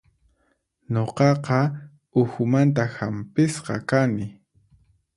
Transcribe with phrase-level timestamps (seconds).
[0.93, 1.59] Nuqaqa
[2.21, 4.25] uhumanta hampisqa kani.